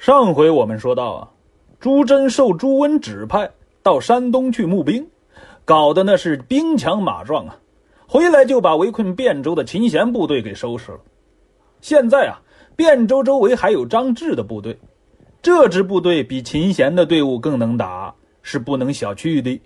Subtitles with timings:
[0.00, 1.28] 上回我们说到啊，
[1.78, 3.50] 朱桢受朱温指派
[3.82, 5.06] 到山东去募兵，
[5.66, 7.54] 搞的那是兵强马壮啊，
[8.08, 11.00] 回来就把围困汴州的秦贤部队给收拾了。
[11.82, 12.40] 现在啊，
[12.78, 14.74] 汴州周围还有张志的部队，
[15.42, 19.60] 这支部队比秦贤的队伍更能打，是不能小觑的。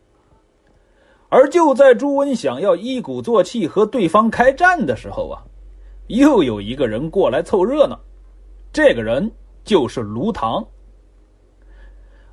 [1.29, 5.39] 而就在朱温想要一鼓作气和对方开战的时候啊，
[6.09, 7.97] 又有一个人过来凑热闹，
[8.73, 9.31] 这个人。
[9.65, 10.65] 就是卢唐。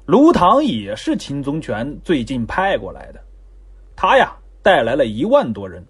[0.06, 3.22] 卢唐也是秦宗权最近派过来的，
[3.96, 5.86] 他呀带来了一万多人，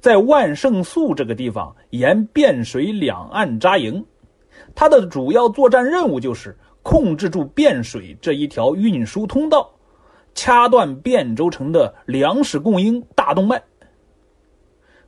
[0.00, 4.04] 在万胜宿这个地方沿汴水两岸扎营。
[4.74, 9.68] 他的主要作战任务就是控制住汴水这一条运输通道，
[10.34, 13.60] 掐断汴州城的粮食供应大动脉。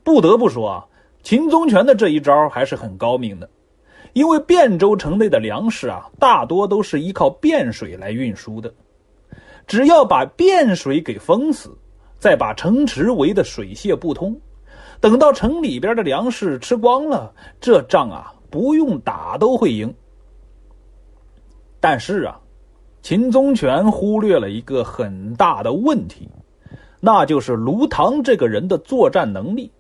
[0.03, 0.87] 不得不说啊，
[1.23, 3.49] 秦宗权的这一招还是很高明的。
[4.15, 8.73] 因为汴州城内的粮食啊，大多都是依靠汴水来运输的。
[9.67, 11.77] 只要把汴水给封死，
[12.19, 14.41] 再把城池围得水泄不通，
[15.01, 19.93] 等到城里边的粮食吃光了，这仗啊不用打都会赢。
[21.81, 22.41] 但是啊，
[23.03, 26.29] 秦宗权忽略了一个很大的问题，
[27.01, 29.71] 那就是卢唐这个人的作战能力。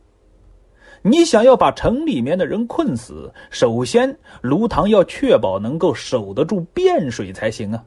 [1.06, 7.84] 你想要把城里面的人困死，首先卢唐要确保能够守得住汴水才行啊。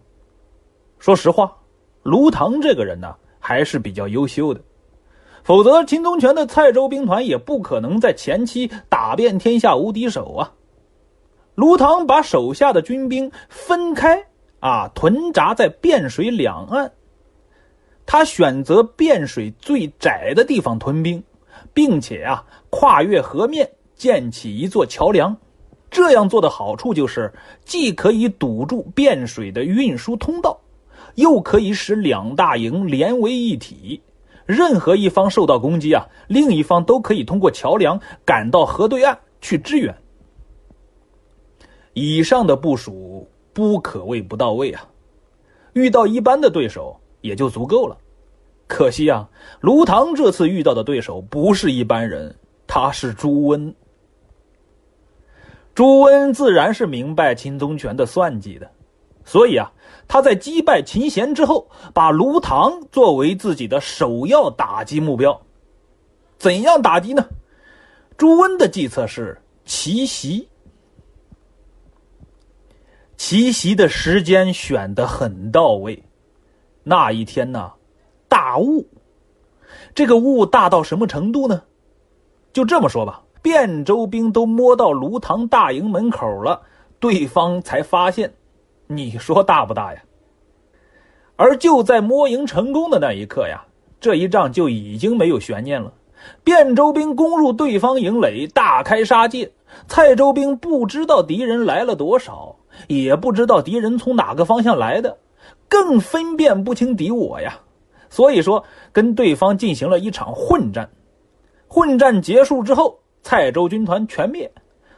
[1.00, 1.58] 说实话，
[2.04, 4.62] 卢唐这个人呢还是比较优秀的，
[5.44, 10.54] 否则秦宗权的蔡州兵团也不可能在前期打遍天下无敌手啊。
[11.56, 14.24] 卢唐把手下的军兵分开
[14.60, 16.92] 啊，屯扎在汴水两岸，
[18.06, 21.24] 他选择汴水最窄的地方屯兵。
[21.74, 25.36] 并且啊，跨越河面建起一座桥梁，
[25.90, 27.34] 这样做的好处就是，
[27.66, 30.60] 既可以堵住汴水的运输通道，
[31.16, 34.02] 又可以使两大营连为一体。
[34.46, 39.94] 任何一方受到攻击啊，另一方都可以通过桥梁赶到河对岸去支援。
[41.94, 44.88] 以上的部署不可谓不到位啊，
[45.74, 47.98] 遇到一般的对手也就足够了。
[48.68, 49.30] 可惜啊，
[49.62, 52.36] 卢唐这次遇到的对手不是一般人，
[52.68, 53.74] 他是朱温。
[55.74, 58.70] 朱温自然是明白秦宗权的算计的，
[59.24, 59.72] 所以啊，
[60.08, 65.40] 他在击败秦贤之后，把卢唐作为自己的首要打击目标。
[66.38, 67.28] 怎样打击呢？
[68.18, 70.48] 朱温的计策是奇袭。
[73.16, 76.04] 奇袭的时间选的很到位，
[76.84, 77.72] 那一天呢？
[78.48, 78.88] 大雾，
[79.94, 81.64] 这个雾大到什么程度呢？
[82.54, 86.62] 就这么说吧，汴州兵都摸到卢塘大营门口了，
[86.98, 88.34] 对方才发现。
[88.88, 90.02] 你说大不大呀？
[91.36, 93.66] 而就在摸营成功的那一刻呀，
[94.00, 95.92] 这一仗就已经没有悬念了。
[96.46, 99.52] 汴州兵攻入对方营垒，大开杀戒。
[99.90, 102.56] 蔡州兵不知道敌人来了多少，
[102.88, 105.18] 也不知道敌人从哪个方向来的，
[105.68, 107.60] 更分辨不清敌我呀。
[108.10, 110.90] 所以说，跟对方进行了一场混战。
[111.68, 114.50] 混战结束之后，蔡州军团全灭，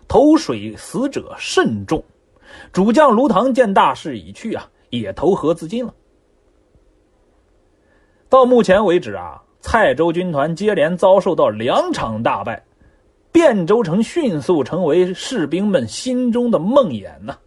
[0.08, 2.03] 投水死者甚众。
[2.72, 5.94] 主将卢唐见大势已去啊，也投河自尽了。
[8.28, 12.64] 到目前为止啊，蔡州军团接连遭受到两场大败，
[13.34, 17.38] 汴州城迅速成为士兵们心中的梦魇呐，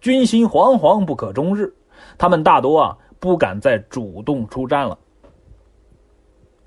[0.00, 1.72] 军心惶惶不可终日。
[2.18, 4.98] 他们大多啊不敢再主动出战了。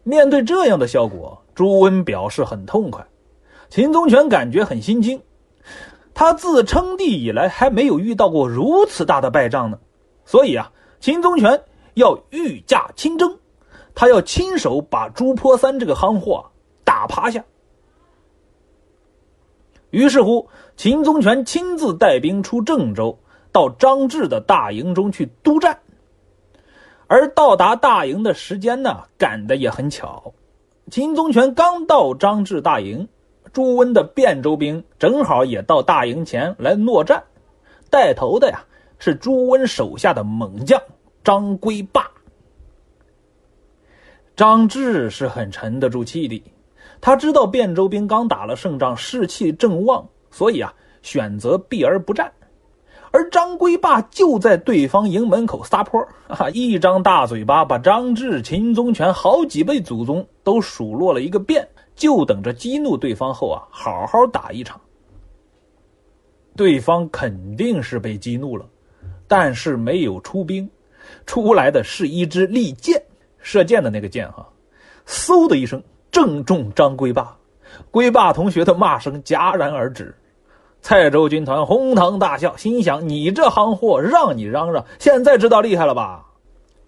[0.07, 3.05] 面对这样的效果，朱温表示很痛快。
[3.69, 5.21] 秦宗权感觉很心惊，
[6.13, 9.79] 他自称帝以来还没有遇到过如此大的败仗呢。
[10.23, 11.61] 所以啊，秦宗权
[11.93, 13.39] 要御驾亲征，
[13.95, 16.51] 他要亲手把朱坡三这个夯货
[16.85, 17.43] 打趴下。
[19.89, 20.47] 于是乎，
[20.77, 23.19] 秦宗权亲自带兵出郑州，
[23.51, 25.79] 到张志的大营中去督战。
[27.07, 30.33] 而到达大营的时间呢，赶得也很巧。
[30.91, 33.07] 秦宗权刚到张志大营，
[33.53, 37.23] 朱温的汴州兵正好也到大营前来诺战。
[37.89, 38.65] 带头的呀
[38.99, 40.81] 是朱温手下的猛将
[41.23, 42.09] 张归霸。
[44.35, 46.43] 张志是很沉得住气的，
[47.01, 52.31] 他知道汴州兵刚打了胜仗，士气正旺，所以啊选择避而不战。
[53.11, 56.49] 而张归霸就在对方营门口撒泼啊！
[56.49, 64.79] 一张大嘴巴把张志、秦宗权好几辈祖宗都数落了一个遍，就等着激怒对方后啊，好好打一场。
[66.55, 68.65] 对方肯定是被激怒了，
[69.27, 70.69] 但是没有出兵，
[71.25, 73.01] 出来的是一支利箭，
[73.39, 74.47] 射箭的那个箭哈，
[75.05, 75.81] 嗖的一声
[76.11, 77.37] 正中张龟霸，
[77.91, 80.13] 龟霸同学的骂声戛然而止。
[80.87, 86.25] 蔡州军团哄堂大笑，心想：你这行货，让你嚷嚷，现在知道厉害了吧？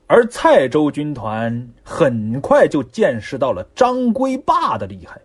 [0.08, 5.20] 而蔡州军团很快就见识到了张龟霸的厉害。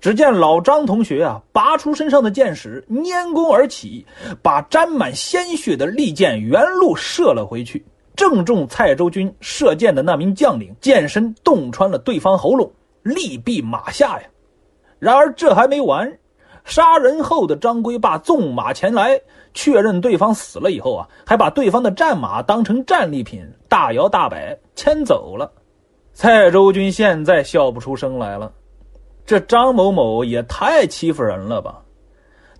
[0.00, 4.04] 只见老张同学啊，拔出身上的箭矢，拈弓而起，
[4.42, 7.86] 把沾满鲜血的利箭原路射了回去，
[8.16, 12.68] 正中蔡州军射箭的那名将领箭身，洞穿了对方喉咙，
[13.04, 14.26] 力毙马下呀！
[14.98, 16.12] 然而这还没完。
[16.70, 19.20] 杀人后的张龟霸纵马前来，
[19.52, 25.50] 确认对方死了以后啊，还把对方的战马当成战利品，大摇大摆牵走了。
[26.12, 28.52] 蔡州军现在笑不出声来了，
[29.26, 31.82] 这张某某也太欺负人了吧！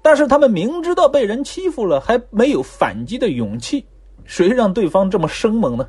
[0.02, 3.86] 但是他们明知道被人欺负了，还没有反击的勇气，
[4.24, 5.88] 谁让对方这么生猛呢？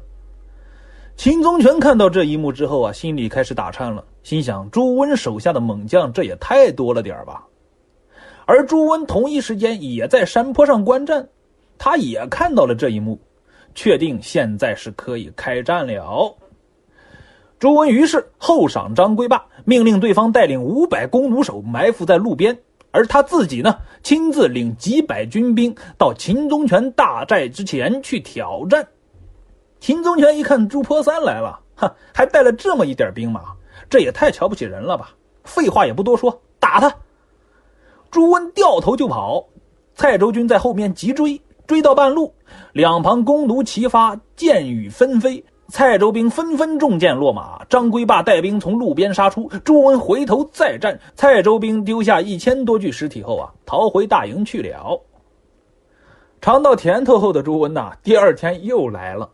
[1.15, 7.47] 秦宗权看到这一幕之后啊，心里开始打颤了，心想：朱温手下的猛将，这也太多了点吧？
[8.51, 11.25] 而朱温同一时间也在山坡上观战，
[11.77, 13.17] 他也看到了这一幕，
[13.73, 16.35] 确定现在是可以开战了。
[17.59, 22.59] 朱温于是厚赏张龟霸，命令对方带领五百弓弩手埋伏在路边，
[22.91, 28.85] 而他自己呢，亲自领几百军兵到秦宗权大寨之前去挑战。
[29.79, 33.43] 秦宗权一看朱坡三来了，哈，还带了这么一点兵马，
[33.89, 35.11] 这也太瞧不起人了吧！
[35.45, 36.93] 废话也不多说，打他！
[38.11, 39.47] 朱温掉头就跑，
[39.95, 42.33] 蔡州军在后面急追，追到半路，
[42.73, 47.63] 两旁弓弩齐发，箭雨纷飞，蔡州兵纷纷中箭落马。
[47.69, 55.01] 张龟霸带兵从路边杀出，朱温回头再战，蔡州兵丢下一千多具尸体后啊，逃回大营去了。
[56.41, 59.29] 尝到甜头后的朱温呐，第二天又来了，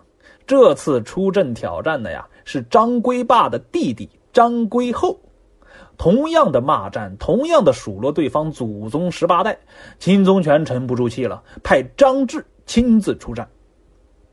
[0.46, 5.18] 这次出阵挑战的呀是张龟霸的弟弟张龟厚。
[5.98, 9.58] 同样的骂战，同样的数落对方祖宗十八代，
[10.00, 13.48] 秦宗权沉不住气了，派张志亲自出战。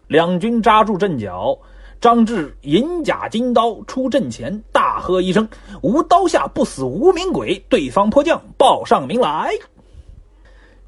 [0.07, 1.57] 两军扎住阵脚，
[2.01, 5.49] 张志银甲金刀出阵前，大喝一声
[5.83, 9.51] ：“无刀下不死无名鬼！”对方迫将，报上名来。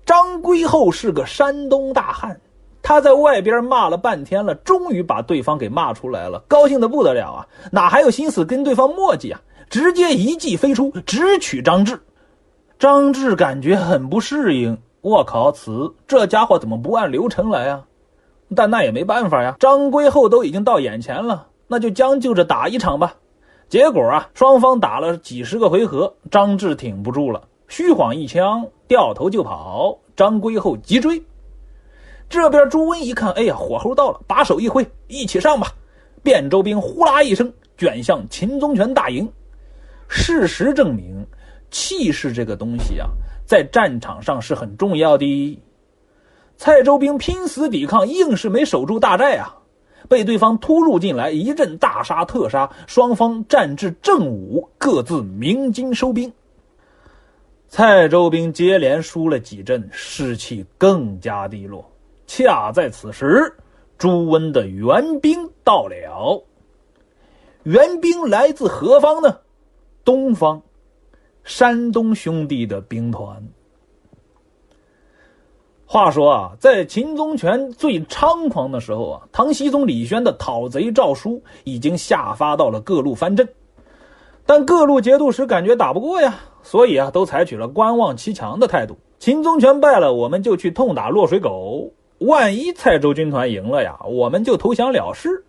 [0.05, 2.39] 张归厚是个山东大汉，
[2.83, 7.49] 他在外边骂了半天了，终于把对方给骂出来了，高兴的不得了啊！
[7.73, 9.41] 哪还有心思跟对方磨叽啊？
[9.69, 12.01] 直接一骑飞出，直取张志。
[12.79, 17.85] 张志感觉很不适应，我靠，此这家伙怎么不按流程来啊？
[18.55, 23.15] 但那也没办法呀，张龟厚都已经到眼前了，那就将就着打一场吧。
[23.69, 29.99] 结果啊，双方打了几十个回合，张志挺不住了，虚晃一枪，掉头就跑。
[30.15, 31.21] 张龟厚急追。
[32.29, 35.69] 这边朱温一看，哎呀，火候到了，把手一挥，一起上吧！
[36.23, 39.29] 汴州兵呼啦一声卷向秦宗权大营。
[40.09, 41.27] 事实证明，
[41.71, 43.09] 气势这个东西啊，
[43.45, 45.63] 在战场上是很重要的。
[46.57, 49.57] 蔡州兵拼死抵抗，硬是没守住大寨啊，
[50.09, 56.33] 被对方突入进来，一阵大杀特杀，双方战至正午，各自鸣金收兵。
[57.69, 61.85] 蔡州兵接连输了几阵，士气更加低落。
[62.27, 63.53] 恰在此时，
[63.99, 66.45] 朱温的援兵到了。
[67.65, 69.37] 援兵来自何方呢？
[70.07, 70.63] 东方，
[71.43, 73.43] 山东兄弟的兵团。
[75.85, 83.49] 话说啊，在秦宗权最猖狂的时候啊，唐僖宗李轩的讨贼诏书已经下发到了各路藩镇，
[84.47, 88.97] 但各路节度使感觉打不过呀，所以啊，都采取了观望其强的态度。
[89.19, 95.46] 秦宗权败了，我们就去痛打落水狗；万一蔡州军团赢了呀，我们就投降了事。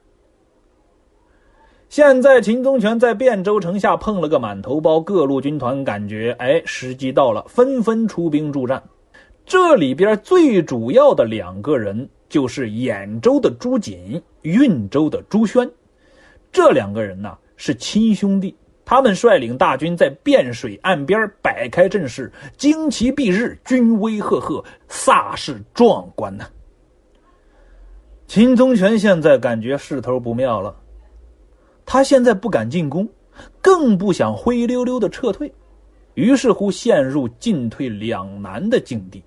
[1.90, 8.84] 现在秦宗权在汴州城下碰了个满头包，各路军团感觉，哎，时机到了，纷纷出兵助战。
[9.46, 15.70] 这里边最主要的两个人就是兖州的朱瑾、运州的朱轩，
[16.52, 18.54] 这两个人呢是亲兄弟，
[18.84, 26.46] 他们率领大军在汴水岸边摆开阵势，旌旗蔽日，军威赫赫，煞是壮观呐。
[28.28, 30.76] 秦宗权现在感觉势头不妙了。
[31.88, 33.08] 他现在不敢进攻，
[33.62, 35.52] 更不想灰溜溜的撤退，
[36.16, 39.24] 于是乎陷入进退两难的境地。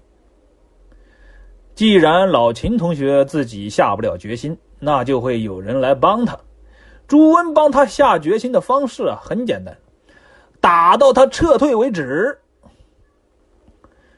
[1.74, 6.38] 既然老秦同学自己下不了决心，那就会有人来帮他。
[7.08, 9.74] 朱温帮他下决心的方式啊，很简单，
[10.60, 12.38] 打到他撤退为止。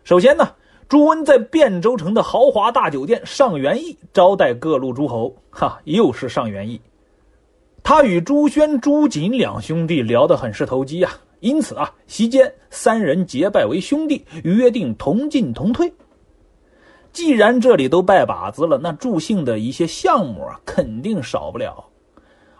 [0.02, 0.48] 首先呢，
[0.88, 6.80] 朱温在汴州城的豪华大酒店上元驿招待各路诸侯，哈，又是上元驿。
[7.82, 15.92] 他与朱轩、朱瑾两兄弟聊得很是投机啊，因此啊，席间三人结拜为兄弟，约定同进同退。
[17.12, 21.84] 既然这里都拜把子了，那助兴的一些项目啊，肯定少不了。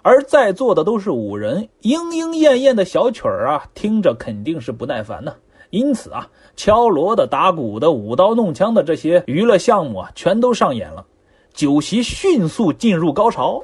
[0.02, 5.32] 而在座的都是武人，莺莺燕燕的小曲儿啊，听着肯定是不耐烦呢。
[5.70, 11.06] 因此啊，敲锣的、打鼓的、舞刀弄枪的这些娱乐项目啊，全都上演了，
[11.54, 13.62] 酒席迅速进入高潮。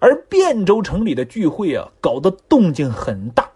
[0.00, 3.50] 而汴州城里的聚会啊，搞得动静很大，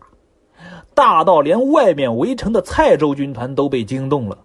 [0.94, 4.38] 大到连外面围城的蔡州军团都被惊动了。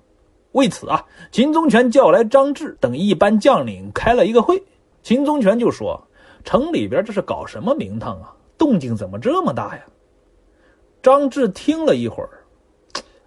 [0.53, 4.61] 为此啊，秦宗权叫来张志等一班将领开了一个会。
[5.03, 6.01] 秦宗权就说
[6.43, 8.33] ：“城里边这是搞什么名堂啊？
[8.57, 9.83] 动静怎么这么大呀？”
[11.03, 12.29] 张志听了一会儿，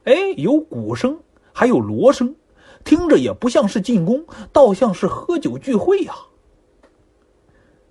[0.04, 1.18] 哎，有鼓声，
[1.52, 2.34] 还有锣声，
[2.84, 6.14] 听着也不像是进攻，倒像是喝酒聚会呀。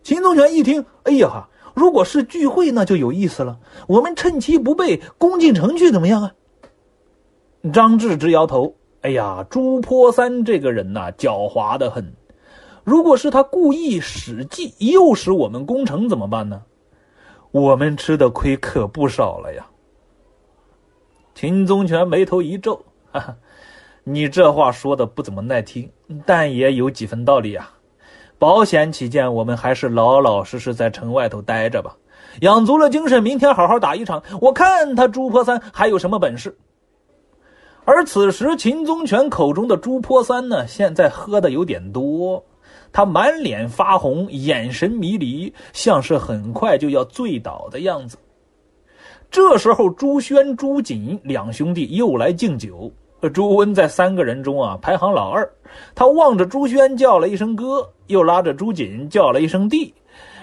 [0.10, 3.60] 秦宗权一听，哎呀，如果是聚会，那就有意思了。
[3.86, 6.34] 我们趁其不备，攻进城去，怎么样啊？
[7.72, 12.12] 张志直摇头，哎呀，朱坡三这个人呐，狡猾的很。
[12.84, 16.64] 如果是他故意使计，诱使我们攻城，怎么办呢？
[17.52, 19.68] 我们吃的亏可不少了呀。
[21.36, 23.38] 秦宗权眉头一皱，哈哈，
[24.04, 25.88] 你这话说的不怎么耐听，
[26.26, 27.76] 但也有几分道理啊。
[28.40, 31.96] 保险起见，我们还是老老实实在城外头待着吧，
[32.40, 34.24] 养足了精神，明天好好打一场。
[34.40, 36.58] 我看他朱坡三还有什么本事。
[37.84, 42.42] 而此时，秦宗权口中的朱坡三呢，现在喝的有点多，
[42.94, 48.18] 他满脸发红，眼神迷离，像是很快就要醉倒的样子。
[49.30, 52.90] 这时候，朱轩、朱瑾两兄弟又来敬酒。
[53.28, 55.52] 朱温在三个人中啊排行老二，
[55.96, 59.94] 他望着朱轩叫了一声哥，又拉着朱瑾叫了一声弟，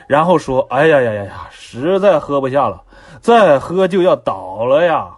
[0.08, 2.82] 然后说：“哎呀呀呀呀，实在喝不下了，
[3.20, 5.08] 再喝就要倒了呀。”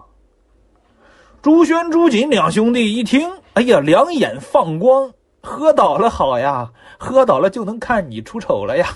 [1.40, 5.10] 朱轩、朱瑾两兄弟一听，哎呀，两眼放光，
[5.42, 8.88] 喝倒了好呀，喝倒了就能看你出丑了呀，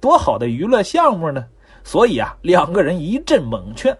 [0.00, 1.44] 多好的娱乐项目呢！
[1.84, 3.96] 所以啊，两个人一阵猛劝，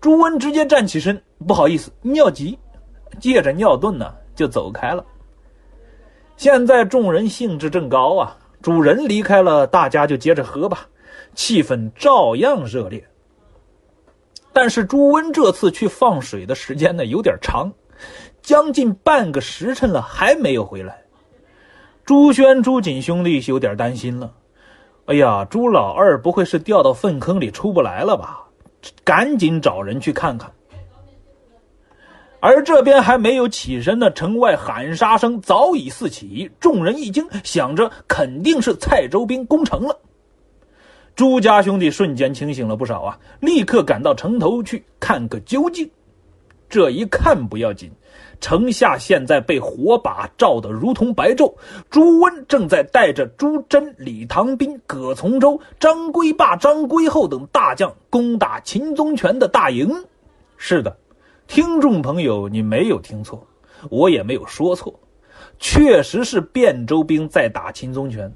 [0.00, 2.58] 朱温直接站起身，不好意思，尿急。
[3.18, 5.04] 借着尿遁呢，就走开了。
[6.36, 10.86] 现在众人兴致正高啊，主人离开了，大家就接着喝吧，
[11.34, 13.04] 气氛照样热烈。
[14.52, 17.70] 但是朱温这次去放水的时间呢有点长，
[18.42, 21.02] 将近半个时辰了还没有回来。
[22.04, 24.32] 朱轩、朱瑾兄弟有点担心了，
[25.06, 28.44] 哎呀，朱老二不会是掉到粪坑里出不来了吧？
[29.04, 30.50] 赶紧找人去看看。
[32.40, 39.98] 而这边还没有起身呢，城外喊杀声早已四起，众人一惊，想着肯定是蔡州兵攻城了。
[41.14, 45.88] 朱家兄弟瞬间清醒了不少啊，立刻赶到城头去看个究竟。
[46.70, 47.90] 这一看不要紧，
[48.40, 51.52] 城下现在被火把照得如同白昼，
[51.90, 59.92] 朱温正在带着朱桢、李唐斌、葛从周、张归霸、张归厚等大将攻打秦宗权的大营。
[60.56, 60.96] 是的。
[61.50, 63.44] 听众朋友，你没有听错，
[63.90, 64.94] 我也没有说错，
[65.58, 68.32] 确实是汴州兵在打秦宗权，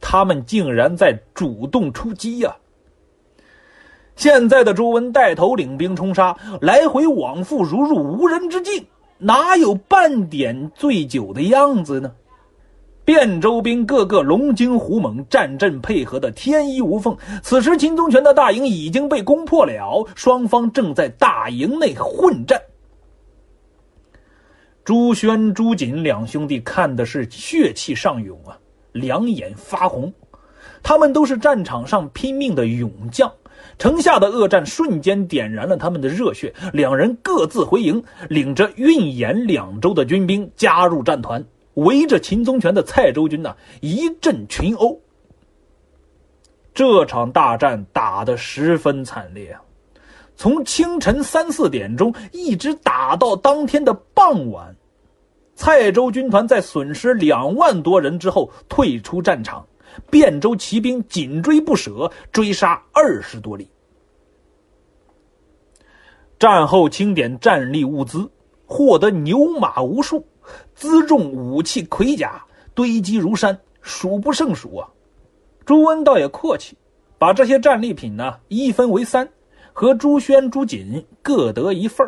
[0.00, 2.52] 他们竟然在主动出击呀！
[4.16, 8.84] 现在的朱温带头领兵冲杀，来回往复如入无人之境，
[9.16, 12.12] 哪有半点醉酒的样子呢？
[13.06, 17.14] 汴州兵个个龙精虎猛，战阵配合的天衣无缝。
[17.42, 22.58] 此时，秦宗权的大营已经被攻破了，双方正在大营内混战。
[24.84, 28.58] 朱宣、朱瑾两兄弟看的是血气上涌啊，
[28.92, 30.12] 两眼发红。
[30.82, 33.30] 他们都是战场上拼命的勇将，
[33.78, 36.52] 城下的恶战瞬间点燃了他们的热血。
[36.72, 41.44] 两人各自回营，领着运盐两州的军兵加入战团。
[41.74, 45.00] 围着秦宗权的蔡州军呢，一阵群殴。
[46.72, 49.62] 这场大战打得十分惨烈啊！
[50.36, 54.74] 从清晨三四点钟一直打到当天的傍晚，
[55.54, 59.64] 蔡州军团在损失两万多人之后退出战场，
[60.10, 63.68] 汴州骑兵紧追不舍，追杀二十多里。
[66.36, 68.28] 战后清点战利物资，
[68.66, 70.26] 获得牛马无数。
[70.78, 72.42] 辎重武器盔甲
[72.74, 74.88] 堆积如山，数不胜数啊！
[75.64, 76.76] 朱温倒也阔气，
[77.18, 79.28] 把这些战利品呢一分为三，
[79.72, 82.06] 和朱宣、朱瑾各得一份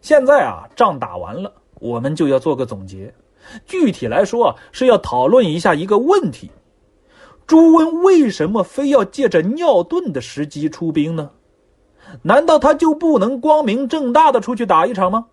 [0.00, 3.12] 现在啊，仗打完了，我们就要做个总结。
[3.66, 6.50] 具体来说啊，是要讨论一下一个问题：
[7.46, 11.30] 朱温为什么非要借着尿遁的时机出兵呢？
[12.22, 15.26] 难道他就不能光明正大的出去打一场吗？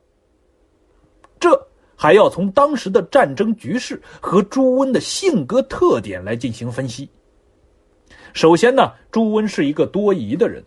[1.44, 7.10] 这还要从当时的战争局势和朱温的性格特点来进行分析。
[8.32, 10.64] 首先呢，朱温是一个多疑的人。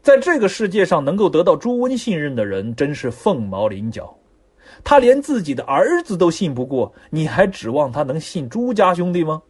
[0.00, 4.16] 在这个世界上，能够得到朱温信任的人真是凤毛麟角。
[4.84, 9.42] 他连自己的儿子都信不过，你还指望他能信朱家兄弟吗？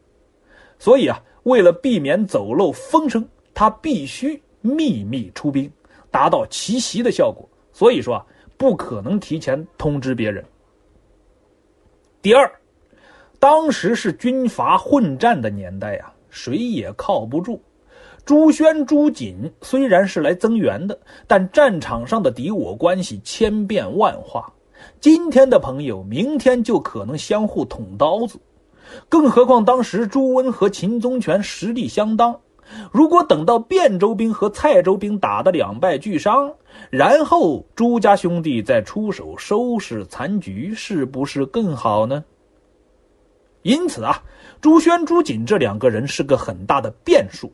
[0.78, 5.70] 所以啊，为了避免走漏风声，他必须秘密出兵，
[6.10, 7.46] 达到奇袭的效果。
[7.74, 8.24] 所以说啊，
[8.64, 10.42] 不可能提前通知别人。
[12.22, 12.50] 第二，
[13.38, 17.60] 当时是军阀混战的年代呀，谁也靠不住。
[18.24, 24.50] 朱宣、朱瑾虽然是来增援的，但战场上的敌我关系千变万化，
[24.98, 28.40] 今天的朋友，明天就可能相互捅刀子。
[29.10, 32.40] 更何况当时朱温和秦宗权实力相当，
[32.90, 36.54] 如果等到汴州兵和蔡州兵打得两败俱伤，
[36.90, 42.24] 然后朱家兄弟再出手收拾残局，是不是更好呢？
[43.62, 44.22] 因此啊，
[44.60, 47.50] 朱宣、朱瑾这两个人是个很大的变数。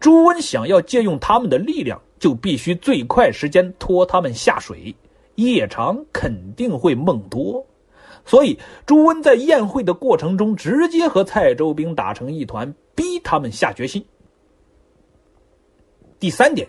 [0.00, 4.94] 朱温想要借用他们的力量，就必须最快时间拖他们下水，
[5.34, 7.64] 夜长肯定会梦多，
[8.24, 14.02] 所以朱温在宴会的过程中直接和蔡州兵打成一团，逼他们下决心。
[16.18, 16.66] 第三点，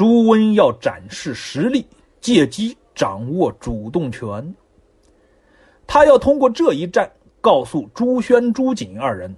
[0.00, 1.84] 朱温要展示实力，
[2.22, 4.54] 借机掌握主动权。
[5.86, 7.06] 他要通过这一战
[7.42, 9.36] 告诉朱宣、朱瑾二人。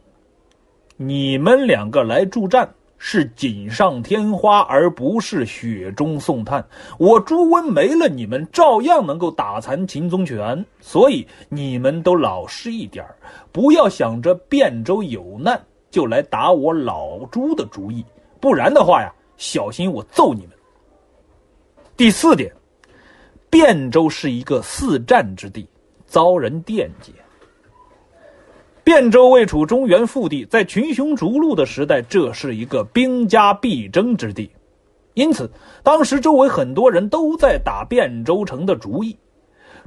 [0.96, 6.64] 你们两个来助战是锦上添花，而不是雪中送炭。
[6.96, 10.64] 我朱温没了你们，照样能够打残秦宗权。
[10.80, 13.04] 所以你们都老实一点
[13.50, 18.06] 不要想着汴州有难就来打我老朱的主意，
[18.40, 20.51] 不然的话呀，小心我揍你们。
[22.02, 22.52] 第四点，
[23.48, 25.68] 汴州是一个四战之地，
[26.04, 27.14] 遭人惦记。
[28.84, 34.50] 汴州位处中原腹地，在群雄逐鹿的时代，这是一个兵家必争之地。
[35.14, 35.48] 因此，
[35.84, 39.16] 当时周围很多人都在打汴州城的主意。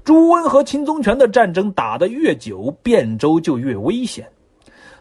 [0.06, 4.26] 朱温和秦宗权的战争打得越久，汴州就越危险。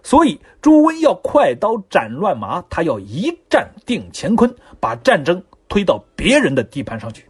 [0.02, 5.40] 所以，朱温要快刀斩乱麻，他要一战定乾坤，把战争
[5.74, 7.26] 推到别人的地盘上去。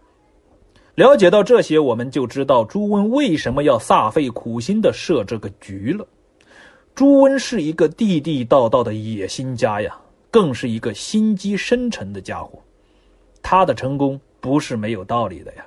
[0.96, 6.06] 了解到这些，我们就知道朱温为什么要煞费苦心的设这个局了。
[6.94, 9.98] 朱温是一个地地道道的野心家呀，
[10.30, 12.62] 更是一个心机深沉的家伙。
[13.40, 15.64] 他的成功不是没有道理的呀。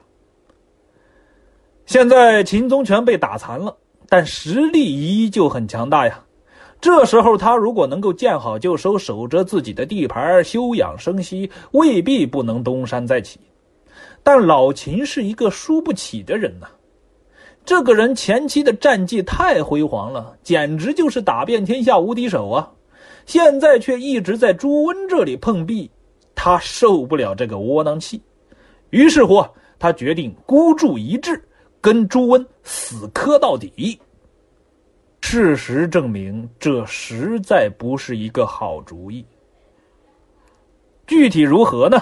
[1.88, 3.76] 现在秦宗权被打残了，
[4.08, 6.24] 但实力依旧很强大呀。
[6.80, 13.40] 这时候他如果能够见好就收，守着自己的地盘，休养生息，未必不能东山再起。
[14.24, 16.68] 但老秦是一个输不起的人呐。
[17.66, 22.72] 这个人前期的战绩太辉煌了，简直就是打遍天下无敌手啊！
[23.26, 25.90] 现在却一直在朱温这里碰壁，
[26.34, 28.22] 他受不了这个窝囊气，
[28.92, 29.46] 于是乎，
[29.78, 31.38] 他决定孤注一掷，
[31.82, 34.00] 跟朱温死磕到底。
[35.22, 39.26] 事实证明，这实在不是一个好主意。
[41.06, 41.98] 具体如何呢？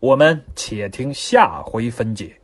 [0.00, 2.36] 我们且听下回分解。